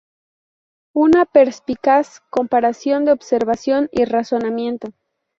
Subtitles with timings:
[0.01, 4.89] Es una perspicaz comparación de observación y razonamiento.